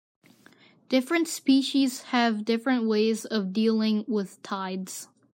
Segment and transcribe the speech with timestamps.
[0.89, 5.09] Different species have different ways of dealing with tides.